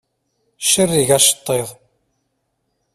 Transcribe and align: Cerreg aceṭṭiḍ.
Cerreg 0.71 1.09
aceṭṭiḍ. 1.17 1.69